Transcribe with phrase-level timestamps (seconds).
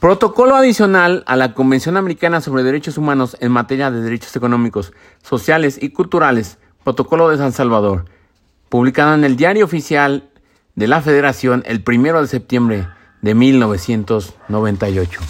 [0.00, 4.92] Protocolo adicional a la Convención Americana sobre Derechos Humanos en materia de derechos económicos,
[5.24, 8.04] sociales y culturales, Protocolo de San Salvador,
[8.68, 10.30] publicado en el Diario Oficial
[10.76, 12.86] de la Federación el 1 de septiembre
[13.22, 15.20] de 1998.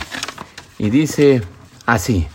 [0.79, 1.43] Y dice
[1.87, 2.29] así,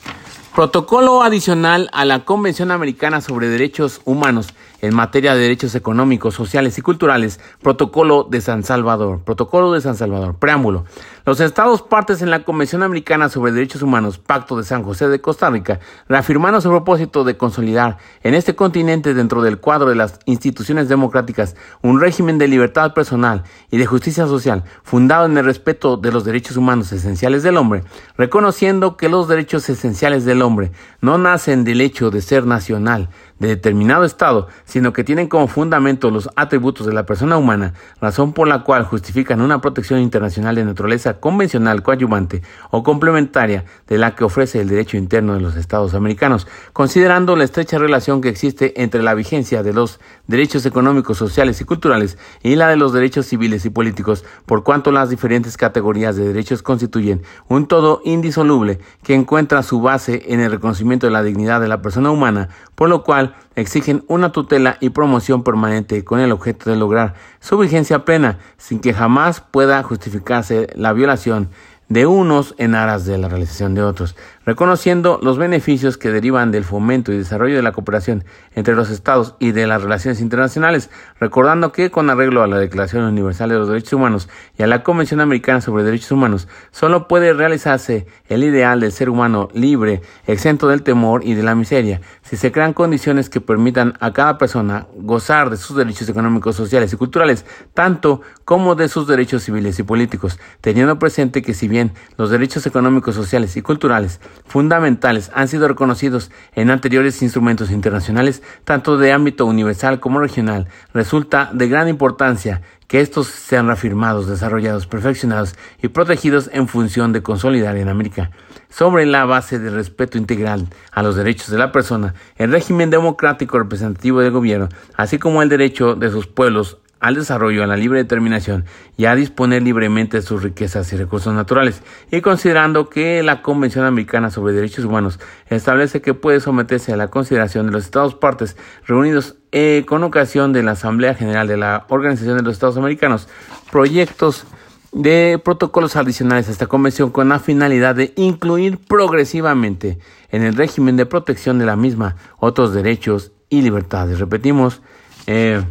[0.56, 6.78] Protocolo adicional a la Convención Americana sobre Derechos Humanos en materia de derechos económicos, sociales
[6.78, 9.22] y culturales, Protocolo de San Salvador.
[9.24, 10.36] Protocolo de San Salvador.
[10.36, 10.86] Preámbulo.
[11.26, 15.22] Los Estados partes en la Convención Americana sobre Derechos Humanos, Pacto de San José de
[15.22, 20.20] Costa Rica, reafirmaron su propósito de consolidar en este continente dentro del cuadro de las
[20.26, 25.96] instituciones democráticas un régimen de libertad personal y de justicia social fundado en el respeto
[25.96, 27.85] de los derechos humanos esenciales del hombre,
[28.18, 33.08] reconociendo que los derechos esenciales del hombre no nacen del hecho de ser nacional,
[33.40, 38.34] de determinado Estado, sino que tienen como fundamento los atributos de la persona humana, razón
[38.34, 42.41] por la cual justifican una protección internacional de naturaleza convencional, coadyuvante
[42.72, 47.44] o complementaria de la que ofrece el derecho interno de los Estados americanos, considerando la
[47.44, 52.55] estrecha relación que existe entre la vigencia de los derechos económicos, sociales y culturales y
[52.55, 57.21] la de los derechos civiles y políticos, por cuanto las diferentes categorías de derechos constituyen
[57.48, 61.82] un todo indisoluble que encuentra su base en el reconocimiento de la dignidad de la
[61.82, 66.78] persona humana, por lo cual exigen una tutela y promoción permanente con el objeto de
[66.78, 71.50] lograr su vigencia plena, sin que jamás pueda justificarse la violación
[71.90, 74.16] de unos en aras de la realización de otros
[74.46, 78.25] reconociendo los beneficios que derivan del fomento y desarrollo de la cooperación
[78.56, 83.03] entre los Estados y de las relaciones internacionales, recordando que con arreglo a la Declaración
[83.03, 87.34] Universal de los Derechos Humanos y a la Convención Americana sobre Derechos Humanos, solo puede
[87.34, 92.38] realizarse el ideal del ser humano libre, exento del temor y de la miseria, si
[92.38, 96.97] se crean condiciones que permitan a cada persona gozar de sus derechos económicos, sociales y
[96.97, 102.30] culturales, tanto como de sus derechos civiles y políticos, teniendo presente que si bien los
[102.30, 109.11] derechos económicos, sociales y culturales fundamentales han sido reconocidos en anteriores instrumentos internacionales, tanto de
[109.11, 110.67] ámbito universal como regional.
[110.94, 117.23] Resulta de gran importancia que estos sean reafirmados, desarrollados, perfeccionados y protegidos en función de
[117.23, 118.29] consolidar en América,
[118.69, 123.57] sobre la base del respeto integral a los derechos de la persona, el régimen democrático
[123.57, 128.00] representativo del gobierno, así como el derecho de sus pueblos al desarrollo, a la libre
[128.00, 128.64] determinación
[128.96, 133.84] y a disponer libremente de sus riquezas y recursos naturales, y considerando que la Convención
[133.86, 135.19] Americana sobre Derechos Humanos
[135.50, 138.56] establece que puede someterse a la consideración de los Estados partes
[138.88, 143.28] reunidos eh, con ocasión de la Asamblea General de la Organización de los Estados Americanos
[143.70, 144.46] proyectos
[144.94, 149.97] de protocolos adicionales a esta convención con la finalidad de incluir progresivamente
[150.30, 154.20] en el régimen de protección de la misma otros derechos y libertades.
[154.20, 154.81] Repetimos,
[155.28, 155.62] eh,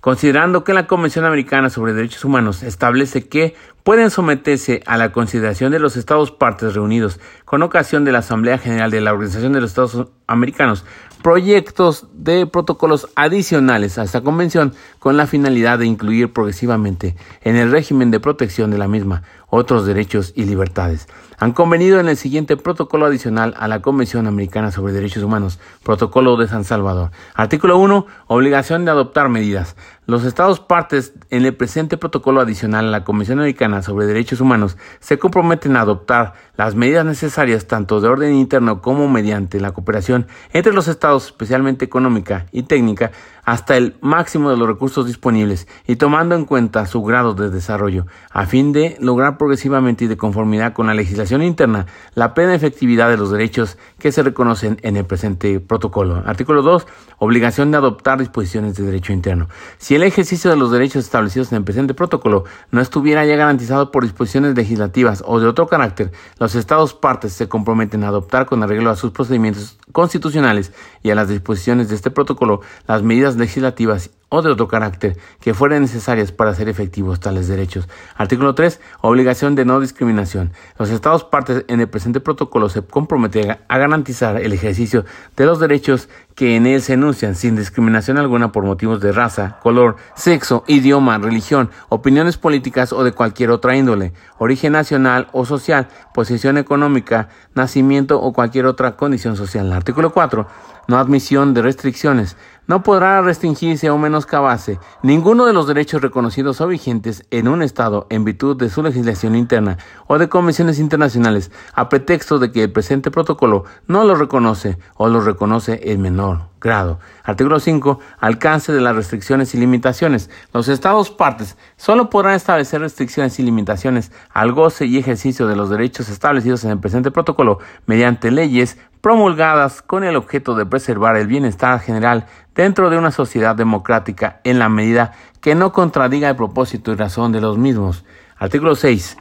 [0.00, 5.72] considerando que la Convención Americana sobre Derechos Humanos establece que pueden someterse a la consideración
[5.72, 9.60] de los Estados partes reunidos con ocasión de la Asamblea General de la Organización de
[9.60, 10.84] los Estados Americanos
[11.22, 17.70] proyectos de protocolos adicionales a esta convención con la finalidad de incluir progresivamente en el
[17.70, 21.08] régimen de protección de la misma otros derechos y libertades.
[21.40, 26.36] Han convenido en el siguiente protocolo adicional a la Convención Americana sobre Derechos Humanos, Protocolo
[26.36, 27.12] de San Salvador.
[27.34, 28.06] Artículo 1.
[28.26, 29.76] Obligación de adoptar medidas.
[30.08, 34.78] Los Estados partes en el presente protocolo adicional a la Convención Americana sobre Derechos Humanos
[35.00, 40.26] se comprometen a adoptar las medidas necesarias tanto de orden interno como mediante la cooperación
[40.54, 43.12] entre los Estados, especialmente económica y técnica,
[43.44, 48.06] hasta el máximo de los recursos disponibles y tomando en cuenta su grado de desarrollo,
[48.30, 53.10] a fin de lograr progresivamente y de conformidad con la legislación interna la plena efectividad
[53.10, 56.22] de los derechos que se reconocen en el presente protocolo.
[56.26, 56.86] Artículo 2.
[57.18, 59.48] Obligación de adoptar disposiciones de derecho interno.
[59.78, 63.90] Si el ejercicio de los derechos establecidos en el presente protocolo no estuviera ya garantizado
[63.90, 68.62] por disposiciones legislativas o de otro carácter, los Estados partes se comprometen a adoptar con
[68.62, 70.72] arreglo a sus procedimientos constitucionales
[71.02, 75.54] y a las disposiciones de este protocolo las medidas legislativas o de otro carácter que
[75.54, 77.88] fueran necesarias para hacer efectivos tales derechos.
[78.16, 78.80] Artículo 3.
[79.00, 80.52] Obligación de no discriminación.
[80.78, 85.04] Los Estados partes en el presente protocolo se comprometen a garantizar el ejercicio
[85.36, 89.58] de los derechos que en él se enuncian sin discriminación alguna por motivos de raza,
[89.60, 95.88] color, sexo, idioma, religión, opiniones políticas o de cualquier otra índole, origen nacional o social,
[96.14, 99.72] posición económica, nacimiento o cualquier otra condición social.
[99.72, 100.46] Artículo 4.
[100.86, 102.36] No admisión de restricciones
[102.68, 108.06] no podrá restringirse o menoscabarse ninguno de los derechos reconocidos o vigentes en un Estado
[108.10, 112.70] en virtud de su legislación interna o de convenciones internacionales a pretexto de que el
[112.70, 116.98] presente protocolo no los reconoce o los reconoce en menor grado.
[117.24, 118.00] Artículo 5.
[118.18, 120.28] Alcance de las restricciones y limitaciones.
[120.52, 125.70] Los Estados partes solo podrán establecer restricciones y limitaciones al goce y ejercicio de los
[125.70, 128.76] derechos establecidos en el presente protocolo mediante leyes
[129.08, 134.58] promulgadas con el objeto de preservar el bienestar general dentro de una sociedad democrática en
[134.58, 138.04] la medida que no contradiga el propósito y razón de los mismos.
[138.36, 139.16] Artículo 6.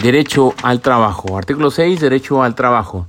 [0.00, 1.36] Derecho al trabajo.
[1.36, 2.00] Artículo 6.
[2.00, 3.08] Derecho al trabajo.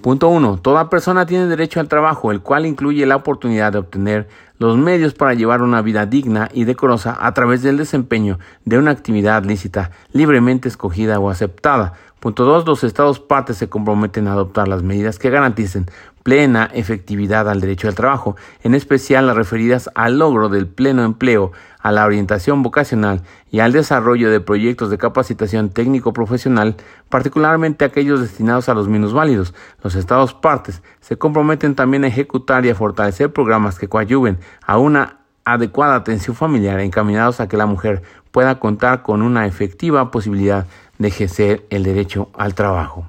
[0.00, 0.58] Punto 1.
[0.58, 4.28] Toda persona tiene derecho al trabajo, el cual incluye la oportunidad de obtener
[4.58, 8.92] los medios para llevar una vida digna y decorosa a través del desempeño de una
[8.92, 11.94] actividad lícita, libremente escogida o aceptada.
[12.22, 12.68] Punto 2.
[12.68, 15.86] Los Estados partes se comprometen a adoptar las medidas que garanticen
[16.22, 21.50] plena efectividad al derecho al trabajo, en especial las referidas al logro del pleno empleo,
[21.80, 26.76] a la orientación vocacional y al desarrollo de proyectos de capacitación técnico-profesional,
[27.08, 29.52] particularmente aquellos destinados a los minusválidos.
[29.82, 34.78] Los Estados partes se comprometen también a ejecutar y a fortalecer programas que coadyuven a
[34.78, 40.66] una adecuada atención familiar encaminados a que la mujer pueda contar con una efectiva posibilidad
[41.02, 43.06] de ejercer el derecho al trabajo.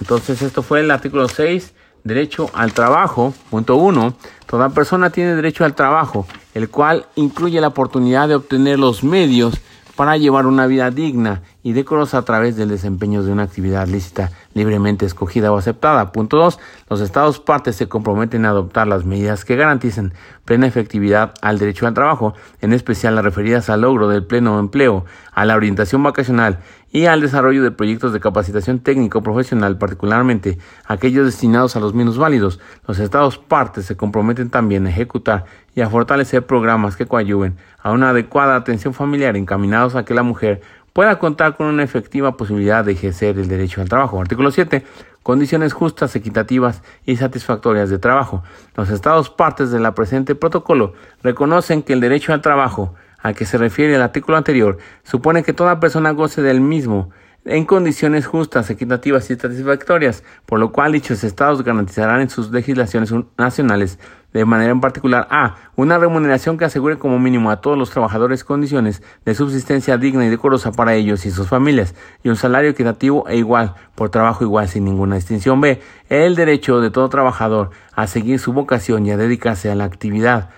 [0.00, 1.74] Entonces, esto fue el artículo 6,
[2.04, 3.34] derecho al trabajo.
[3.50, 4.14] Punto 1.
[4.46, 9.60] Toda persona tiene derecho al trabajo, el cual incluye la oportunidad de obtener los medios
[9.96, 14.30] para llevar una vida digna y decorosa a través del desempeño de una actividad lícita
[14.54, 16.12] libremente escogida o aceptada.
[16.12, 16.58] Punto 2.
[16.88, 20.12] Los Estados partes se comprometen a adoptar las medidas que garanticen
[20.44, 25.04] plena efectividad al derecho al trabajo, en especial las referidas al logro del pleno empleo,
[25.32, 26.58] a la orientación vacacional
[26.92, 32.58] y al desarrollo de proyectos de capacitación técnico profesional, particularmente aquellos destinados a los válidos.
[32.86, 35.44] Los Estados partes se comprometen también a ejecutar
[35.74, 40.22] y a fortalecer programas que coadyuven a una adecuada atención familiar encaminados a que la
[40.22, 40.60] mujer
[40.92, 44.20] pueda contar con una efectiva posibilidad de ejercer el derecho al trabajo.
[44.20, 44.84] Artículo 7.
[45.22, 48.42] Condiciones justas, equitativas y satisfactorias de trabajo.
[48.74, 53.44] Los Estados partes de la presente protocolo reconocen que el derecho al trabajo al que
[53.44, 57.10] se refiere el artículo anterior supone que toda persona goce del mismo
[57.44, 63.12] en condiciones justas, equitativas y satisfactorias, por lo cual dichos estados garantizarán en sus legislaciones
[63.38, 63.98] nacionales
[64.32, 68.44] de manera en particular a una remuneración que asegure como mínimo a todos los trabajadores
[68.44, 73.28] condiciones de subsistencia digna y decorosa para ellos y sus familias y un salario equitativo
[73.28, 78.06] e igual por trabajo igual sin ninguna distinción b el derecho de todo trabajador a
[78.06, 80.50] seguir su vocación y a dedicarse a la actividad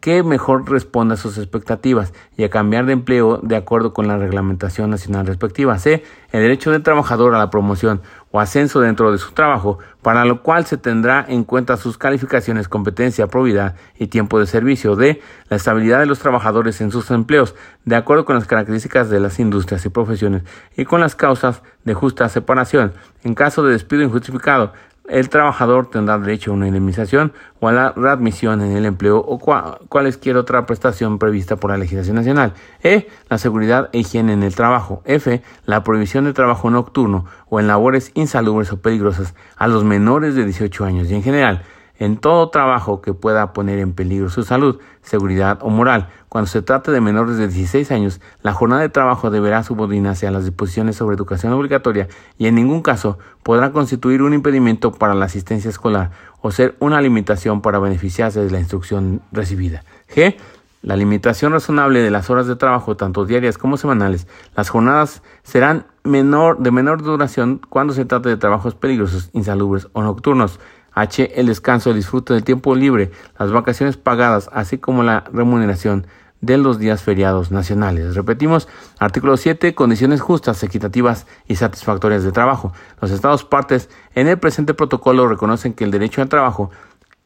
[0.00, 4.16] que mejor responda a sus expectativas y a cambiar de empleo de acuerdo con la
[4.16, 5.78] reglamentación nacional respectiva.
[5.78, 6.02] C.
[6.32, 8.00] El derecho del trabajador a la promoción
[8.32, 12.68] o ascenso dentro de su trabajo, para lo cual se tendrá en cuenta sus calificaciones,
[12.68, 14.94] competencia, probidad y tiempo de servicio.
[14.96, 15.20] D.
[15.48, 17.54] La estabilidad de los trabajadores en sus empleos,
[17.84, 20.42] de acuerdo con las características de las industrias y profesiones
[20.76, 22.92] y con las causas de justa separación.
[23.24, 24.72] En caso de despido injustificado,
[25.08, 29.38] el trabajador tendrá derecho a una indemnización o a la readmisión en el empleo o
[29.38, 32.54] cualquier otra prestación prevista por la legislación nacional.
[32.82, 33.08] E.
[33.28, 35.02] La seguridad e higiene en el trabajo.
[35.04, 35.42] F.
[35.66, 40.44] La prohibición de trabajo nocturno o en labores insalubres o peligrosas a los menores de
[40.44, 41.62] 18 años y en general
[42.00, 46.08] en todo trabajo que pueda poner en peligro su salud, seguridad o moral.
[46.30, 50.30] Cuando se trate de menores de 16 años, la jornada de trabajo deberá subordinarse a
[50.30, 52.08] las disposiciones sobre educación obligatoria
[52.38, 56.10] y en ningún caso podrá constituir un impedimento para la asistencia escolar
[56.40, 59.84] o ser una limitación para beneficiarse de la instrucción recibida.
[60.08, 60.36] G.
[60.82, 64.26] La limitación razonable de las horas de trabajo, tanto diarias como semanales.
[64.56, 70.02] Las jornadas serán menor, de menor duración cuando se trate de trabajos peligrosos, insalubres o
[70.02, 70.58] nocturnos.
[70.94, 71.40] H.
[71.40, 76.06] El descanso, el disfrute del tiempo libre, las vacaciones pagadas, así como la remuneración
[76.40, 78.14] de los días feriados nacionales.
[78.14, 78.68] Repetimos,
[78.98, 82.72] artículo 7, condiciones justas, equitativas y satisfactorias de trabajo.
[83.00, 86.70] Los Estados partes en el presente protocolo reconocen que el derecho al trabajo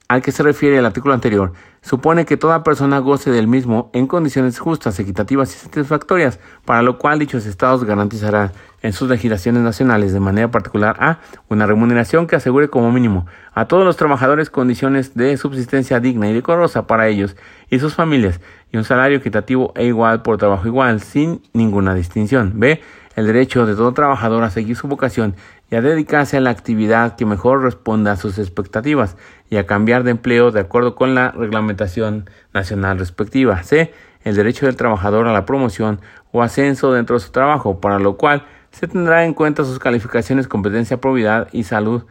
[0.09, 4.07] al que se refiere el artículo anterior supone que toda persona goce del mismo en
[4.07, 10.13] condiciones justas, equitativas y satisfactorias, para lo cual dichos estados garantizarán en sus legislaciones nacionales
[10.13, 11.19] de manera particular a
[11.49, 16.35] una remuneración que asegure como mínimo a todos los trabajadores condiciones de subsistencia digna y
[16.35, 17.37] decorosa para ellos
[17.71, 18.41] y sus familias
[18.73, 22.53] y un salario equitativo e igual por trabajo igual sin ninguna distinción.
[22.57, 22.81] B.
[23.17, 25.37] El derecho de todo trabajador a seguir su vocación
[25.71, 29.17] y a dedicarse a la actividad que mejor responda a sus expectativas
[29.51, 33.63] y a cambiar de empleo de acuerdo con la reglamentación nacional respectiva.
[33.63, 33.93] C.
[34.23, 36.01] El derecho del trabajador a la promoción
[36.33, 40.49] o ascenso dentro de su trabajo, para lo cual se tendrá en cuenta sus calificaciones,
[40.49, 42.05] competencia, probidad y salud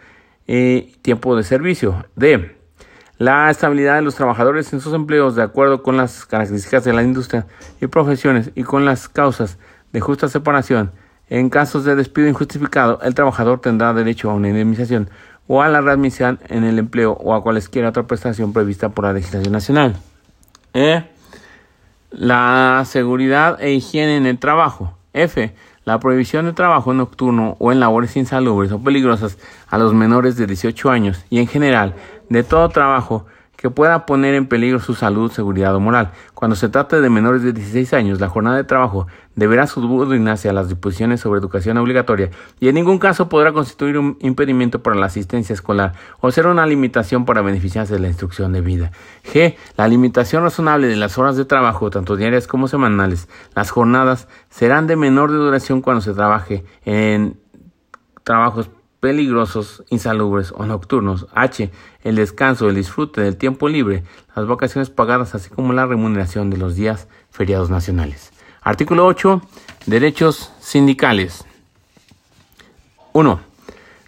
[0.47, 2.05] y tiempo de servicio.
[2.15, 2.55] D.
[3.17, 7.03] la estabilidad de los trabajadores en sus empleos de acuerdo con las características de la
[7.03, 7.47] industria
[7.81, 9.57] y profesiones y con las causas
[9.91, 10.91] de justa separación.
[11.33, 15.09] En casos de despido injustificado, el trabajador tendrá derecho a una indemnización
[15.47, 19.13] o a la readmisión en el empleo o a cualquier otra prestación prevista por la
[19.13, 19.95] legislación nacional.
[20.75, 21.05] E.
[22.11, 24.95] La seguridad e higiene en el trabajo.
[25.13, 25.55] F.
[25.85, 30.45] La prohibición de trabajo nocturno o en labores insalubres o peligrosas a los menores de
[30.45, 31.95] 18 años y en general
[32.29, 33.25] de todo trabajo
[33.63, 36.11] que pueda poner en peligro su salud, seguridad o moral.
[36.33, 40.53] Cuando se trate de menores de 16 años, la jornada de trabajo deberá subordinarse a
[40.53, 45.07] las disposiciones sobre educación obligatoria y en ningún caso podrá constituir un impedimento para la
[45.07, 48.91] asistencia escolar o ser una limitación para beneficiarse de la instrucción de vida.
[49.23, 49.55] G.
[49.77, 53.27] La limitación razonable de las horas de trabajo, tanto diarias como semanales.
[53.55, 57.39] Las jornadas serán de menor duración cuando se trabaje en
[58.23, 61.27] trabajos peligrosos, insalubres o nocturnos.
[61.33, 61.69] H.
[62.03, 64.03] El descanso, el disfrute del tiempo libre,
[64.35, 68.32] las vacaciones pagadas, así como la remuneración de los días feriados nacionales.
[68.63, 69.41] Artículo 8.
[69.87, 71.43] Derechos sindicales.
[73.11, 73.39] 1.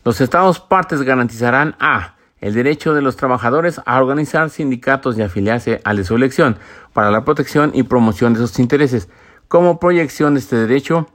[0.06, 2.16] Los Estados partes garantizarán a.
[2.40, 6.58] El derecho de los trabajadores a organizar sindicatos y afiliarse a de su elección
[6.94, 9.10] para la protección y promoción de sus intereses.
[9.50, 11.10] Como proyección de este derecho,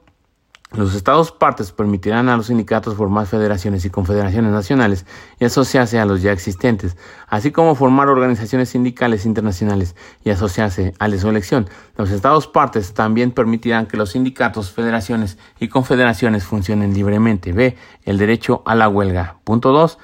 [0.72, 5.04] los Estados partes permitirán a los sindicatos formar federaciones y confederaciones nacionales
[5.40, 6.96] y asociarse a los ya existentes,
[7.26, 11.68] así como formar organizaciones sindicales internacionales y asociarse a la elección.
[11.96, 17.52] Los Estados partes también permitirán que los sindicatos, federaciones y confederaciones funcionen libremente.
[17.52, 17.76] B.
[18.04, 19.38] El derecho a la huelga.
[19.42, 19.98] Punto 2.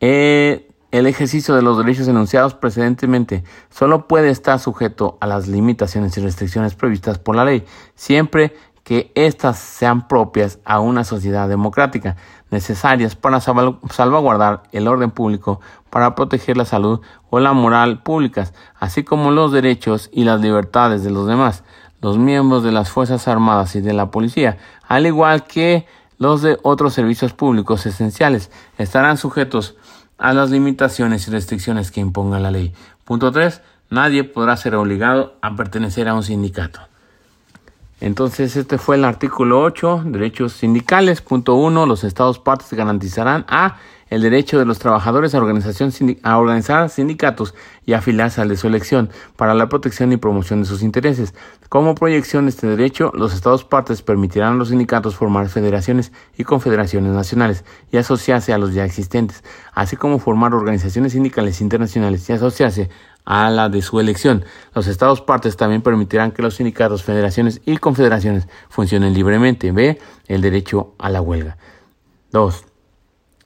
[0.00, 6.18] Eh, el ejercicio de los derechos enunciados precedentemente solo puede estar sujeto a las limitaciones
[6.18, 7.64] y restricciones previstas por la ley,
[7.94, 8.54] siempre
[8.92, 12.16] que éstas sean propias a una sociedad democrática,
[12.50, 19.02] necesarias para salvaguardar el orden público, para proteger la salud o la moral públicas, así
[19.02, 21.64] como los derechos y las libertades de los demás,
[22.02, 25.86] los miembros de las Fuerzas Armadas y de la Policía, al igual que
[26.18, 29.74] los de otros servicios públicos esenciales, estarán sujetos
[30.18, 32.74] a las limitaciones y restricciones que imponga la ley.
[33.04, 33.62] Punto 3.
[33.88, 36.91] Nadie podrá ser obligado a pertenecer a un sindicato.
[38.02, 41.20] Entonces, este fue el artículo 8, derechos sindicales.
[41.20, 43.76] Punto 1, los estados partes garantizarán a
[44.12, 45.90] el derecho de los trabajadores a, organización,
[46.22, 47.54] a organizar sindicatos
[47.86, 51.32] y afiliarse al de su elección para la protección y promoción de sus intereses.
[51.70, 56.44] Como proyección de este derecho, los estados partes permitirán a los sindicatos formar federaciones y
[56.44, 59.42] confederaciones nacionales y asociarse a los ya existentes,
[59.72, 62.90] así como formar organizaciones sindicales internacionales y asociarse
[63.24, 64.44] a la de su elección.
[64.74, 69.72] Los Estados partes también permitirán que los sindicatos, federaciones y confederaciones funcionen libremente.
[69.72, 69.98] B.
[70.26, 71.56] El derecho a la huelga.
[72.32, 72.71] 2.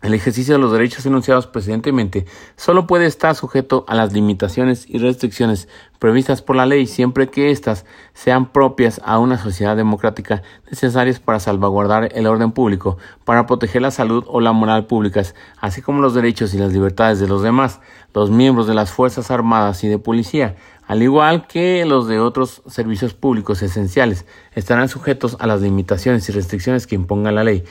[0.06, 4.98] El ejercicio de los derechos enunciados precedentemente solo puede estar sujeto a las limitaciones y
[4.98, 5.66] restricciones
[5.98, 7.84] previstas por la ley siempre que éstas
[8.14, 13.90] sean propias a una sociedad democrática necesarias para salvaguardar el orden público, para proteger la
[13.90, 17.80] salud o la moral públicas, así como los derechos y las libertades de los demás,
[18.14, 20.54] los miembros de las Fuerzas Armadas y de Policía,
[20.86, 26.32] al igual que los de otros servicios públicos esenciales, estarán sujetos a las limitaciones y
[26.32, 27.64] restricciones que imponga la ley.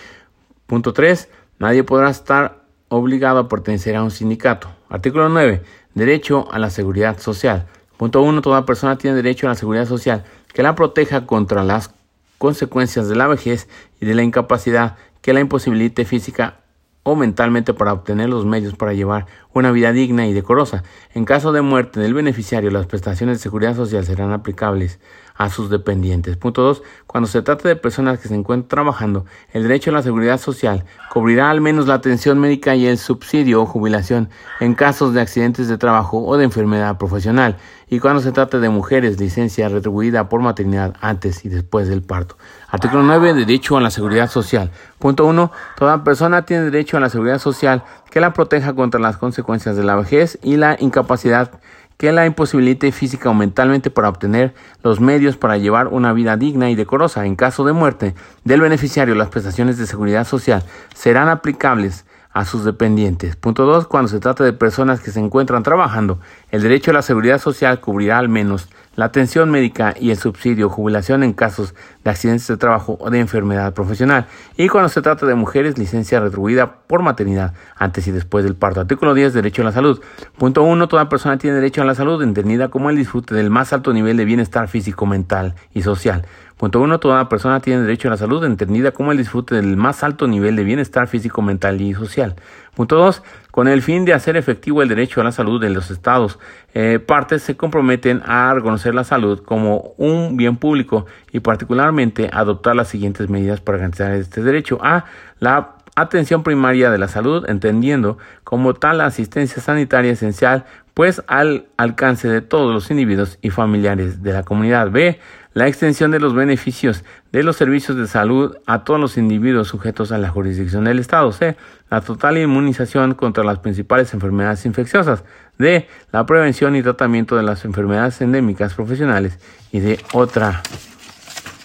[0.68, 4.70] Punto 3 Nadie podrá estar obligado a pertenecer a un sindicato.
[4.90, 5.64] Artículo 9.
[5.94, 7.68] Derecho a la seguridad social.
[7.98, 8.42] Punto 1.
[8.42, 11.92] Toda persona tiene derecho a la seguridad social que la proteja contra las
[12.38, 13.70] consecuencias de la vejez
[14.02, 16.60] y de la incapacidad que la imposibilite física
[17.04, 20.84] o mentalmente para obtener los medios para llevar una vida digna y decorosa.
[21.14, 25.00] En caso de muerte del beneficiario, las prestaciones de seguridad social serán aplicables
[25.36, 26.38] a sus dependientes.
[26.38, 26.82] Punto 2.
[27.08, 30.86] Cuando se trate de personas que se encuentran trabajando, el derecho a la seguridad social
[31.12, 35.68] cubrirá al menos la atención médica y el subsidio o jubilación en casos de accidentes
[35.68, 37.58] de trabajo o de enfermedad profesional.
[37.88, 42.38] Y cuando se trate de mujeres, licencia retribuida por maternidad antes y después del parto.
[42.70, 43.34] Artículo 9.
[43.34, 44.72] Derecho a la seguridad social.
[44.98, 45.51] Punto 1.
[45.77, 49.84] Toda persona tiene derecho a la seguridad social que la proteja contra las consecuencias de
[49.84, 51.51] la vejez y la incapacidad
[51.98, 56.70] que la imposibilite física o mentalmente para obtener los medios para llevar una vida digna
[56.70, 57.25] y decorosa.
[57.25, 62.65] En caso de muerte del beneficiario, las prestaciones de seguridad social serán aplicables a sus
[62.65, 63.38] dependientes.
[63.38, 63.88] Punto 2.
[63.88, 66.20] Cuando se trata de personas que se encuentran trabajando,
[66.51, 70.70] el derecho a la seguridad social cubrirá al menos la atención médica y el subsidio
[70.70, 74.27] jubilación en casos de accidentes de trabajo o de enfermedad profesional.
[74.58, 78.82] Y cuando se trata de mujeres, licencia retribuida por maternidad antes y después del parto.
[78.82, 79.34] Artículo 10.
[79.34, 80.01] Derecho a la salud.
[80.38, 80.89] Punto 1.
[80.89, 84.18] Toda persona tiene derecho a la salud, entendida como el disfrute del más alto nivel
[84.18, 86.25] de bienestar físico, mental y social.
[86.58, 87.00] Punto 1.
[87.00, 90.56] Toda persona tiene derecho a la salud, entendida como el disfrute del más alto nivel
[90.56, 92.36] de bienestar físico, mental y social.
[92.76, 93.24] Punto 2.
[93.52, 96.40] con el fin de hacer efectivo el derecho a la salud de los estados.
[96.74, 102.76] Eh, partes se comprometen a reconocer la salud como un bien público y particularmente adoptar
[102.76, 104.80] las siguientes medidas para garantizar este derecho.
[104.82, 105.06] A.
[105.40, 111.68] La atención primaria de la salud, entendiendo como tal la asistencia sanitaria esencial, pues al
[111.78, 114.92] alcance de todos los individuos y familiares de la comunidad.
[114.92, 115.20] B.
[115.56, 120.12] La extensión de los beneficios de los servicios de salud a todos los individuos sujetos
[120.12, 121.32] a la jurisdicción del Estado.
[121.32, 121.56] C.
[121.90, 125.24] La total inmunización contra las principales enfermedades infecciosas.
[125.58, 125.88] D.
[126.12, 129.40] La prevención y tratamiento de las enfermedades endémicas profesionales
[129.72, 130.62] y de otra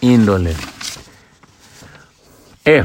[0.01, 0.55] índole.
[2.65, 2.85] E.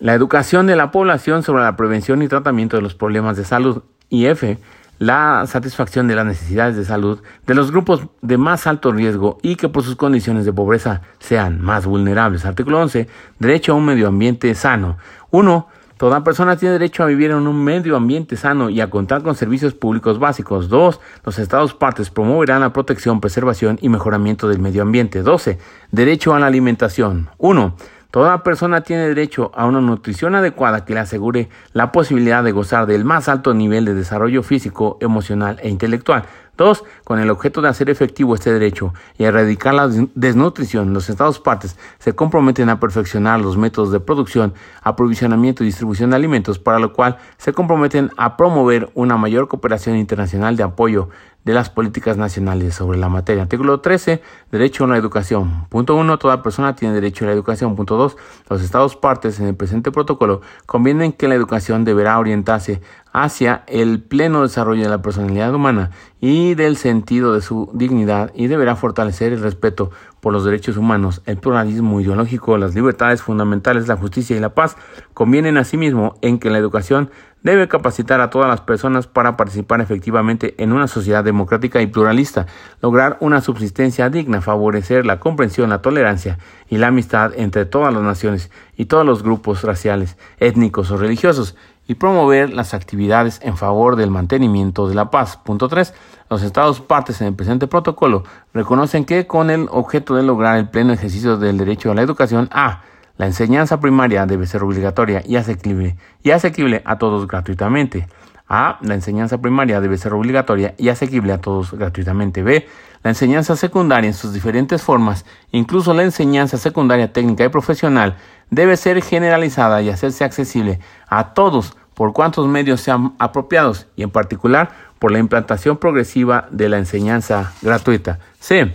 [0.00, 3.84] La educación de la población sobre la prevención y tratamiento de los problemas de salud.
[4.10, 4.58] Y F
[4.98, 9.56] la satisfacción de las necesidades de salud de los grupos de más alto riesgo y
[9.56, 12.44] que por sus condiciones de pobreza sean más vulnerables.
[12.44, 13.08] Artículo 11.
[13.38, 14.98] Derecho a un medio ambiente sano.
[15.30, 15.68] 1.
[15.96, 19.36] Toda persona tiene derecho a vivir en un medio ambiente sano y a contar con
[19.36, 20.68] servicios públicos básicos.
[20.68, 21.00] 2.
[21.24, 25.22] Los Estados partes promoverán la protección, preservación y mejoramiento del medio ambiente.
[25.22, 25.58] 12.
[25.92, 27.28] Derecho a la alimentación.
[27.38, 27.76] 1.
[28.12, 32.84] Toda persona tiene derecho a una nutrición adecuada que le asegure la posibilidad de gozar
[32.84, 36.24] del más alto nivel de desarrollo físico, emocional e intelectual.
[36.56, 41.40] Dos, con el objeto de hacer efectivo este derecho y erradicar la desnutrición, los Estados
[41.40, 46.78] partes se comprometen a perfeccionar los métodos de producción, aprovisionamiento y distribución de alimentos, para
[46.78, 51.08] lo cual se comprometen a promover una mayor cooperación internacional de apoyo
[51.44, 53.42] de las políticas nacionales sobre la materia.
[53.42, 54.22] Artículo 13.
[54.50, 55.66] Derecho a la educación.
[55.68, 56.18] Punto 1.
[56.18, 57.74] Toda persona tiene derecho a la educación.
[57.74, 58.16] Punto 2.
[58.48, 62.80] Los Estados partes en el presente protocolo convienen que la educación deberá orientarse
[63.12, 65.90] hacia el pleno desarrollo de la personalidad humana
[66.20, 69.90] y del sentido de su dignidad y deberá fortalecer el respeto
[70.20, 74.76] por los derechos humanos, el pluralismo ideológico, las libertades fundamentales, la justicia y la paz.
[75.14, 77.10] Convienen asimismo en que la educación
[77.42, 82.46] debe capacitar a todas las personas para participar efectivamente en una sociedad democrática y pluralista,
[82.80, 86.38] lograr una subsistencia digna, favorecer la comprensión, la tolerancia
[86.68, 91.56] y la amistad entre todas las naciones y todos los grupos raciales, étnicos o religiosos,
[91.92, 95.36] y promover las actividades en favor del mantenimiento de la paz.
[95.36, 95.92] Punto 3.
[96.30, 100.70] Los Estados partes en el presente protocolo reconocen que con el objeto de lograr el
[100.70, 102.80] pleno ejercicio del derecho a la educación, A.
[103.18, 108.08] La enseñanza primaria debe ser obligatoria y asequible, y asequible a todos gratuitamente.
[108.48, 108.78] A.
[108.80, 112.42] La enseñanza primaria debe ser obligatoria y asequible a todos gratuitamente.
[112.42, 112.66] B.
[113.02, 118.16] La enseñanza secundaria en sus diferentes formas, incluso la enseñanza secundaria técnica y profesional,
[118.48, 124.10] debe ser generalizada y hacerse accesible a todos por cuantos medios sean apropiados y en
[124.10, 128.18] particular por la implantación progresiva de la enseñanza gratuita.
[128.38, 128.74] C.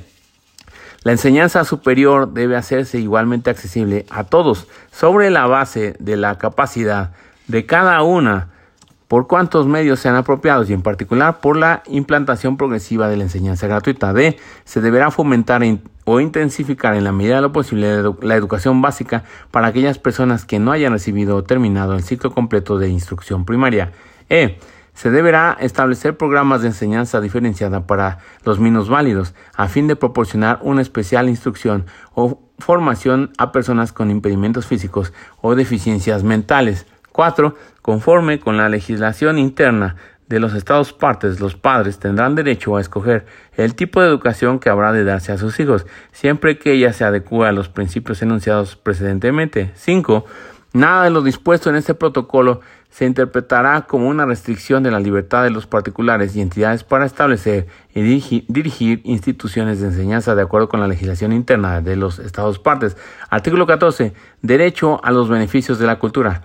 [1.03, 7.11] La enseñanza superior debe hacerse igualmente accesible a todos sobre la base de la capacidad
[7.47, 8.49] de cada una
[9.07, 13.67] por cuántos medios sean apropiados y en particular por la implantación progresiva de la enseñanza
[13.67, 14.13] gratuita.
[14.13, 14.37] D.
[14.65, 15.61] Se deberá fomentar
[16.03, 20.59] o intensificar en la medida de lo posible la educación básica para aquellas personas que
[20.59, 23.91] no hayan recibido o terminado el ciclo completo de instrucción primaria.
[24.29, 24.57] E.
[24.93, 30.81] Se deberá establecer programas de enseñanza diferenciada para los válidos a fin de proporcionar una
[30.81, 36.87] especial instrucción o formación a personas con impedimentos físicos o deficiencias mentales.
[37.17, 37.55] 4.
[37.81, 39.95] Conforme con la legislación interna
[40.27, 43.25] de los estados partes, los padres tendrán derecho a escoger
[43.55, 47.05] el tipo de educación que habrá de darse a sus hijos, siempre que ella se
[47.05, 49.71] adecue a los principios enunciados precedentemente.
[49.73, 50.25] 5.
[50.73, 55.43] Nada de lo dispuesto en este protocolo se interpretará como una restricción de la libertad
[55.43, 60.81] de los particulares y entidades para establecer y dirigir, instituciones de enseñanza de acuerdo con
[60.81, 62.95] la legislación interna de los Estados partes.
[63.29, 64.13] Artículo 14.
[64.43, 66.43] Derecho a los beneficios de la cultura.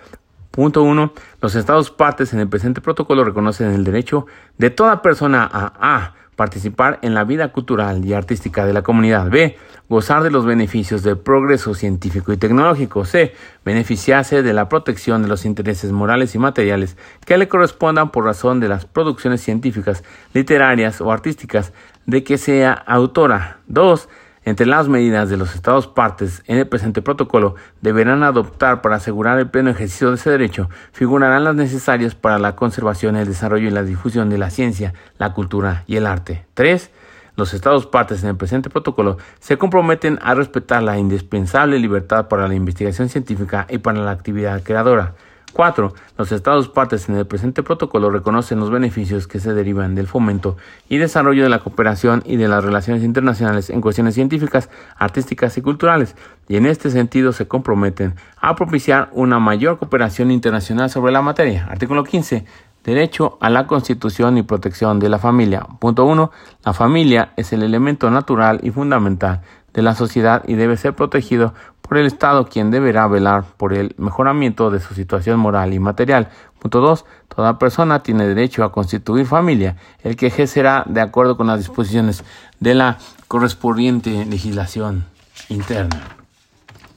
[0.52, 1.14] Punto 1.
[1.40, 4.26] Los Estados partes en el presente protocolo reconocen el derecho
[4.58, 6.14] de toda persona a A.
[6.36, 9.30] Participar en la vida cultural y artística de la comunidad.
[9.30, 9.56] B.
[9.88, 13.06] Gozar de los beneficios del progreso científico y tecnológico.
[13.06, 13.34] C.
[13.64, 18.60] Beneficiarse de la protección de los intereses morales y materiales que le correspondan por razón
[18.60, 21.72] de las producciones científicas, literarias o artísticas
[22.04, 23.58] de que sea autora.
[23.68, 24.06] 2
[24.44, 29.38] entre las medidas de los Estados partes en el presente protocolo deberán adoptar para asegurar
[29.38, 33.70] el pleno ejercicio de ese derecho figurarán las necesarias para la conservación, el desarrollo y
[33.70, 36.44] la difusión de la ciencia, la cultura y el arte.
[36.54, 36.90] 3.
[37.36, 42.46] Los Estados partes en el presente protocolo se comprometen a respetar la indispensable libertad para
[42.46, 45.14] la investigación científica y para la actividad creadora.
[45.52, 45.92] 4.
[46.18, 50.56] Los Estados partes en el presente protocolo reconocen los beneficios que se derivan del fomento
[50.88, 55.62] y desarrollo de la cooperación y de las relaciones internacionales en cuestiones científicas, artísticas y
[55.62, 56.16] culturales,
[56.48, 61.66] y en este sentido se comprometen a propiciar una mayor cooperación internacional sobre la materia.
[61.70, 62.44] Artículo 15.
[62.84, 65.64] Derecho a la constitución y protección de la familia.
[65.78, 66.32] Punto 1.
[66.64, 71.54] La familia es el elemento natural y fundamental de la sociedad y debe ser protegido
[71.80, 76.28] por el Estado, quien deberá velar por el mejoramiento de su situación moral y material.
[76.58, 77.04] Punto 2.
[77.34, 82.24] Toda persona tiene derecho a constituir familia, el que ejercerá de acuerdo con las disposiciones
[82.60, 85.04] de la correspondiente legislación
[85.48, 86.00] interna.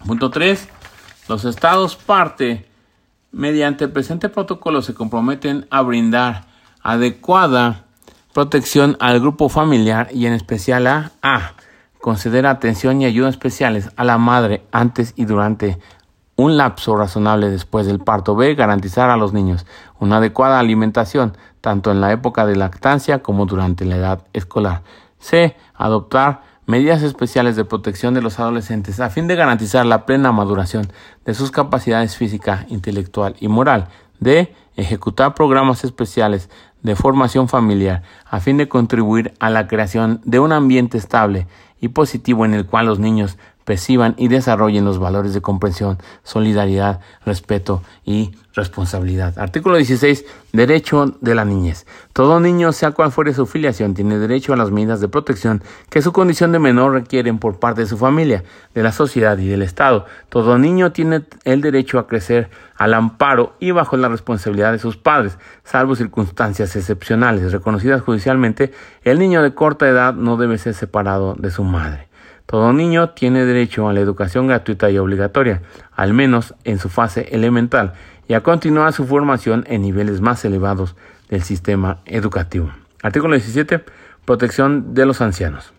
[0.06, 0.70] Punto 3.
[1.28, 2.68] Los estados parte
[3.32, 6.46] mediante el presente protocolo se comprometen a brindar
[6.82, 7.86] adecuada
[8.34, 11.55] protección al grupo familiar y en especial a A.
[12.06, 15.80] Conceder atención y ayuda especiales a la madre antes y durante
[16.36, 18.36] un lapso razonable después del parto.
[18.36, 18.54] B.
[18.54, 19.66] Garantizar a los niños
[20.00, 24.84] una adecuada alimentación, tanto en la época de lactancia como durante la edad escolar.
[25.18, 25.58] C.
[25.74, 30.88] Adoptar medidas especiales de protección de los adolescentes a fin de garantizar la plena maduración
[31.26, 33.88] de sus capacidades física, intelectual y moral.
[34.20, 34.54] D.
[34.76, 36.52] Ejecutar programas especiales
[36.84, 41.48] de formación familiar a fin de contribuir a la creación de un ambiente estable
[41.86, 47.02] y positivo en el cual los niños perciban y desarrollen los valores de comprensión, solidaridad,
[47.26, 49.38] respeto y responsabilidad.
[49.38, 50.24] Artículo 16.
[50.54, 51.86] Derecho de la niñez.
[52.14, 56.02] Todo niño, sea cual fuere su filiación, tiene derecho a las medidas de protección que
[56.02, 59.64] su condición de menor requieren por parte de su familia, de la sociedad y del
[59.64, 60.06] Estado.
[60.30, 64.96] Todo niño tiene el derecho a crecer al amparo y bajo la responsabilidad de sus
[64.96, 68.72] padres, salvo circunstancias excepcionales reconocidas judicialmente.
[69.04, 72.08] El niño de corta edad no debe ser separado de su madre.
[72.46, 75.64] Todo niño tiene derecho a la educación gratuita y obligatoria,
[75.96, 77.94] al menos en su fase elemental,
[78.28, 80.96] y a continuar su formación en niveles más elevados
[81.30, 82.72] del sistema educativo.
[83.02, 83.84] Artículo 17.
[84.26, 85.74] Protección de los ancianos.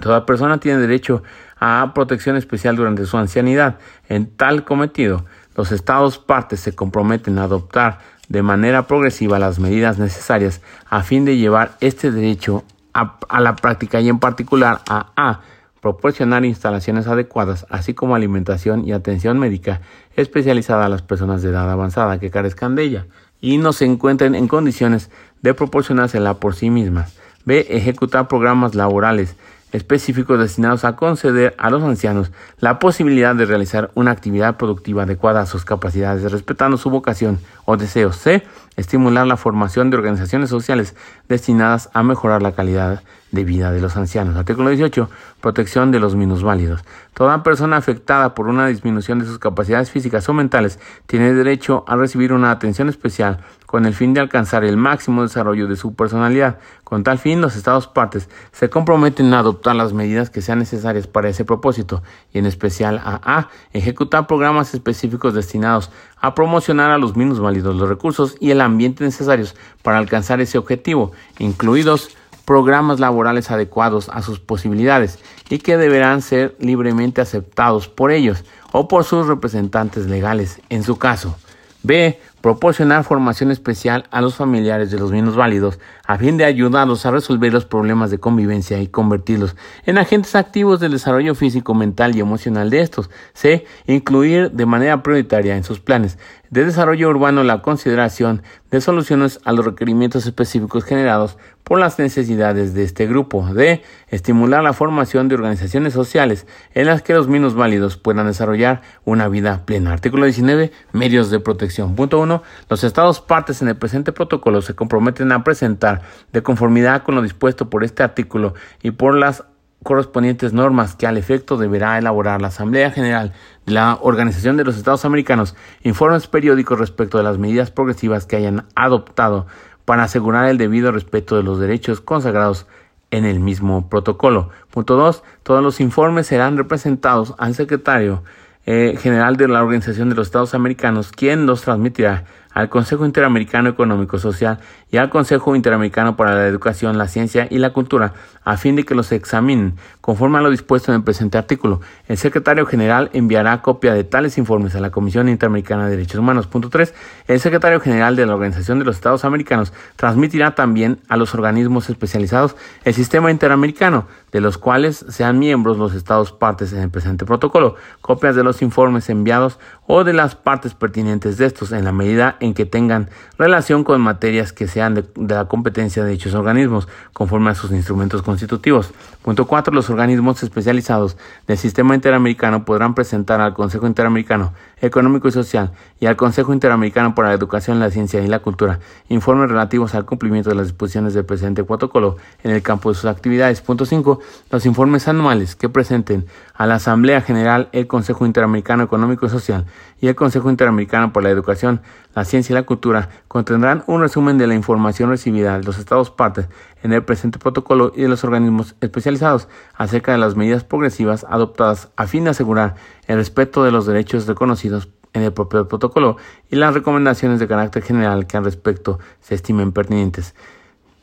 [0.00, 1.22] Toda persona tiene derecho
[1.60, 3.78] a protección especial durante su ancianidad.
[4.08, 9.98] En tal cometido, los Estados partes se comprometen a adoptar de manera progresiva las medidas
[9.98, 15.40] necesarias a fin de llevar este derecho a, la práctica y en particular a, a
[15.82, 19.80] proporcionar instalaciones adecuadas, así como alimentación y atención médica
[20.14, 23.06] especializada a las personas de edad avanzada que carezcan de ella
[23.40, 25.10] y no se encuentren en condiciones
[25.42, 27.18] de proporcionársela por sí mismas.
[27.44, 27.66] B.
[27.68, 29.34] Ejecutar programas laborales
[29.72, 35.40] específicos destinados a conceder a los ancianos la posibilidad de realizar una actividad productiva adecuada
[35.40, 38.16] a sus capacidades, respetando su vocación o deseos.
[38.16, 38.44] C.
[38.76, 40.94] Estimular la formación de organizaciones sociales
[41.28, 44.36] destinadas a mejorar la calidad de vida de los ancianos.
[44.36, 45.10] Artículo 18.
[45.40, 46.84] Protección de los minusválidos.
[47.14, 51.96] Toda persona afectada por una disminución de sus capacidades físicas o mentales tiene derecho a
[51.96, 56.58] recibir una atención especial con el fin de alcanzar el máximo desarrollo de su personalidad.
[56.84, 61.06] Con tal fin, los Estados partes se comprometen a adoptar las medidas que sean necesarias
[61.06, 62.02] para ese propósito,
[62.34, 63.48] y en especial a A.
[63.72, 65.90] Ejecutar programas específicos destinados
[66.20, 71.12] a promocionar a los minusválidos los recursos y el ambiente necesarios para alcanzar ese objetivo,
[71.38, 78.44] incluidos programas laborales adecuados a sus posibilidades y que deberán ser libremente aceptados por ellos
[78.72, 81.36] o por sus representantes legales en su caso.
[81.82, 82.20] B.
[82.40, 85.78] Proporcionar formación especial a los familiares de los válidos
[86.12, 90.78] a fin de ayudarlos a resolver los problemas de convivencia y convertirlos en agentes activos
[90.78, 93.08] del desarrollo físico, mental y emocional de estos.
[93.32, 93.64] C.
[93.86, 96.18] Incluir de manera prioritaria en sus planes
[96.52, 102.74] de desarrollo urbano la consideración de soluciones a los requerimientos específicos generados por las necesidades
[102.74, 103.46] de este grupo.
[103.54, 103.82] D.
[104.08, 109.64] Estimular la formación de organizaciones sociales en las que los válidos puedan desarrollar una vida
[109.64, 109.94] plena.
[109.94, 110.72] Artículo 19.
[110.92, 111.96] Medios de protección.
[111.96, 112.42] Punto 1.
[112.68, 116.01] Los estados partes en el presente protocolo se comprometen a presentar
[116.32, 119.44] de conformidad con lo dispuesto por este artículo y por las
[119.82, 123.32] correspondientes normas que al efecto deberá elaborar la Asamblea General
[123.66, 128.36] de la Organización de los Estados Americanos informes periódicos respecto de las medidas progresivas que
[128.36, 129.46] hayan adoptado
[129.84, 132.66] para asegurar el debido respeto de los derechos consagrados
[133.10, 134.50] en el mismo protocolo.
[134.70, 135.22] Punto 2.
[135.42, 138.22] Todos los informes serán representados al secretario
[138.64, 143.68] eh, general de la Organización de los Estados Americanos, quien los transmitirá al Consejo Interamericano
[143.68, 144.58] Económico Social
[144.90, 148.12] y al Consejo Interamericano para la Educación, la Ciencia y la Cultura,
[148.44, 151.80] a fin de que los examinen conforme a lo dispuesto en el presente artículo.
[152.08, 156.46] El secretario general enviará copia de tales informes a la Comisión Interamericana de Derechos Humanos.
[156.46, 156.94] Punto 3.
[157.28, 161.88] El secretario general de la Organización de los Estados Americanos transmitirá también a los organismos
[161.88, 167.24] especializados el sistema interamericano, de los cuales sean miembros los estados partes en el presente
[167.24, 171.92] protocolo, copias de los informes enviados o de las partes pertinentes de estos en la
[171.92, 176.88] medida en que tengan relación con materias que sean de, la competencia de dichos organismos,
[177.12, 178.92] conforme a sus instrumentos constitutivos.
[179.22, 179.72] Punto 4.
[179.72, 184.52] Los organismos especializados del sistema interamericano podrán presentar al Consejo Interamericano
[184.82, 188.80] Económico y Social y al Consejo Interamericano para la Educación, la Ciencia y la Cultura
[189.08, 193.06] informes relativos al cumplimiento de las disposiciones del presente protocolo en el campo de sus
[193.06, 193.60] actividades.
[193.60, 194.20] Punto 5.
[194.50, 199.66] Los informes anuales que presenten a la Asamblea General el Consejo Interamericano Económico y Social
[200.00, 201.80] y el Consejo Interamericano para la Educación,
[202.14, 206.10] la Ciencia y la Cultura contendrán un resumen de la información recibida de los Estados
[206.10, 206.48] partes
[206.82, 211.88] en el presente protocolo y de los organismos especializados acerca de las medidas progresivas adoptadas
[211.96, 212.74] a fin de asegurar
[213.06, 216.18] el respeto de los derechos reconocidos en el propio protocolo
[216.50, 220.34] y las recomendaciones de carácter general que al respecto se estimen pertinentes.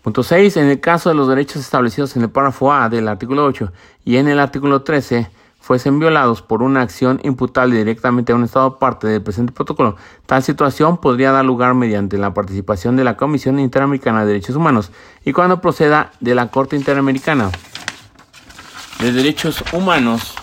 [0.04, 0.58] Punto 6.
[0.58, 3.74] En el caso de los derechos establecidos en el párrafo A del artículo 8
[4.06, 8.80] y en el artículo 13 fuesen violados por una acción imputable directamente a un Estado
[8.80, 9.96] parte del presente protocolo,
[10.26, 14.92] tal situación podría dar lugar mediante la participación de la Comisión Interamericana de Derechos Humanos
[15.26, 17.52] y cuando proceda de la Corte Interamericana
[19.00, 20.36] de Derechos Humanos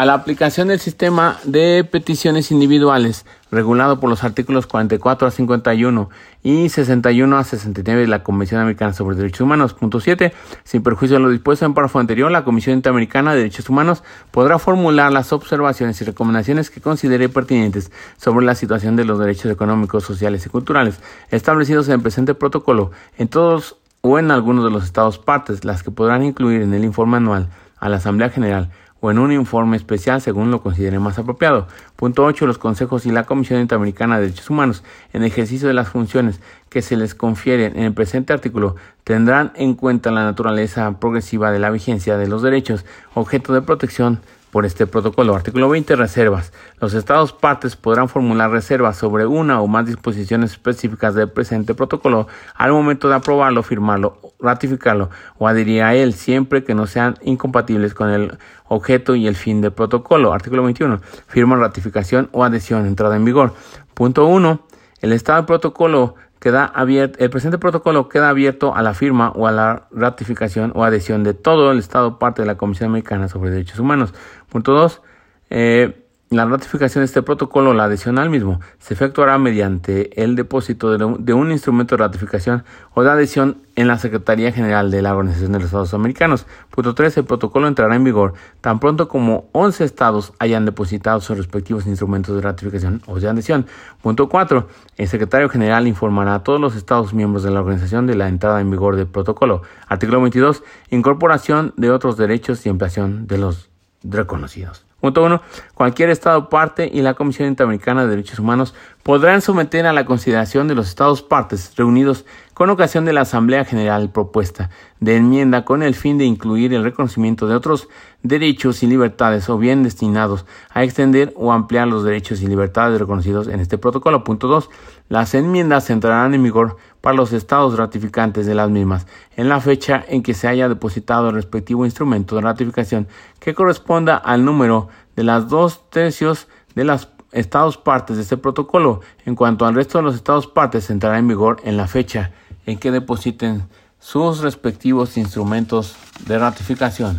[0.00, 6.08] a la aplicación del sistema de peticiones individuales regulado por los artículos 44 a 51
[6.42, 9.74] y 61 a 69 de la Convención Americana sobre Derechos Humanos.
[9.74, 10.32] Punto 7.
[10.64, 14.58] Sin perjuicio de lo dispuesto en párrafo anterior, la Comisión Interamericana de Derechos Humanos podrá
[14.58, 20.02] formular las observaciones y recomendaciones que considere pertinentes sobre la situación de los derechos económicos,
[20.02, 20.98] sociales y culturales
[21.30, 25.82] establecidos en el presente protocolo en todos o en algunos de los estados partes, las
[25.82, 29.76] que podrán incluir en el informe anual a la Asamblea General o en un informe
[29.76, 31.66] especial según lo considere más apropiado.
[31.96, 32.46] Punto 8.
[32.46, 36.82] Los consejos y la Comisión Interamericana de Derechos Humanos, en ejercicio de las funciones que
[36.82, 41.70] se les confieren en el presente artículo, tendrán en cuenta la naturaleza progresiva de la
[41.70, 42.84] vigencia de los derechos
[43.14, 45.34] objeto de protección por este protocolo.
[45.34, 45.96] Artículo 20.
[45.96, 46.52] Reservas.
[46.80, 52.26] Los Estados partes podrán formular reservas sobre una o más disposiciones específicas del presente protocolo
[52.54, 57.94] al momento de aprobarlo, firmarlo, ratificarlo o adherir a él, siempre que no sean incompatibles
[57.94, 60.32] con el objeto y el fin del protocolo.
[60.32, 61.00] Artículo 21.
[61.26, 63.54] Firma, ratificación o adhesión, entrada en vigor.
[63.94, 64.66] Punto 1.
[65.00, 69.46] El Estado del protocolo queda abierto, el presente protocolo queda abierto a la firma o
[69.46, 73.50] a la ratificación o adhesión de todo el Estado parte de la Comisión Americana sobre
[73.50, 74.12] Derechos Humanos.
[74.48, 75.02] Punto 2.
[75.50, 75.99] Eh,
[76.32, 81.32] la ratificación de este protocolo, la adhesión al mismo, se efectuará mediante el depósito de,
[81.34, 82.62] un instrumento de ratificación
[82.94, 86.46] o de adhesión en la Secretaría General de la Organización de los Estados Americanos.
[86.70, 87.16] Punto 3.
[87.16, 92.36] El protocolo entrará en vigor tan pronto como 11 estados hayan depositado sus respectivos instrumentos
[92.36, 93.66] de ratificación o de adhesión.
[94.00, 94.68] Punto 4.
[94.98, 98.60] El secretario general informará a todos los estados miembros de la organización de la entrada
[98.60, 99.62] en vigor del protocolo.
[99.88, 100.62] Artículo 22.
[100.90, 103.68] Incorporación de otros derechos y ampliación de los
[104.04, 104.89] reconocidos.
[105.00, 105.40] Punto 1.
[105.74, 110.68] Cualquier Estado parte y la Comisión Interamericana de Derechos Humanos podrán someter a la consideración
[110.68, 114.68] de los Estados partes reunidos con ocasión de la Asamblea General propuesta
[115.00, 117.88] de enmienda con el fin de incluir el reconocimiento de otros
[118.22, 123.48] derechos y libertades o bien destinados a extender o ampliar los derechos y libertades reconocidos
[123.48, 124.24] en este protocolo.
[124.24, 124.68] Punto 2.
[125.08, 130.04] Las enmiendas entrarán en vigor para los estados ratificantes de las mismas en la fecha
[130.08, 133.08] en que se haya depositado el respectivo instrumento de ratificación
[133.38, 139.00] que corresponda al número de las dos tercios de los estados partes de este protocolo.
[139.24, 142.32] En cuanto al resto de los estados partes, entrará en vigor en la fecha
[142.66, 147.18] en que depositen sus respectivos instrumentos de ratificación.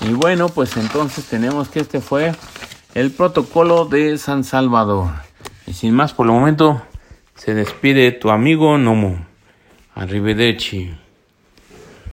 [0.00, 2.34] Y bueno, pues entonces tenemos que este fue
[2.94, 5.08] el protocolo de San Salvador.
[5.66, 6.82] Y sin más por el momento,
[7.34, 9.18] se despide tu amigo Nomo.
[9.94, 11.03] Arrivederci.